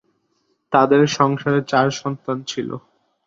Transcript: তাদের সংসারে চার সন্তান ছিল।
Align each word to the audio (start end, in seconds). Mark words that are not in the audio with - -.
তাদের 0.71 1.01
সংসারে 1.09 1.59
চার 1.63 1.87
সন্তান 1.91 2.37
ছিল। 2.43 2.69